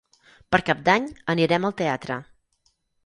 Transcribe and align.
Per 0.55 0.59
Cap 0.69 0.79
d'Any 0.87 1.05
anirem 1.35 1.67
al 1.69 1.77
teatre. 1.83 2.17